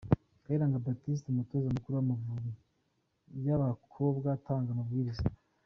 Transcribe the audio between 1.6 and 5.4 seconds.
mukuru w'Amavubi y'abakobwa atanga amabwiriza.